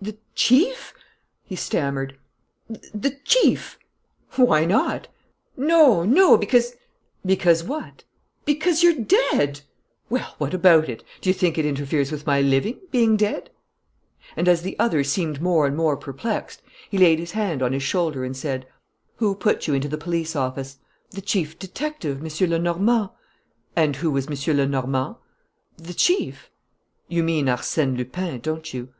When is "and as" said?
14.36-14.62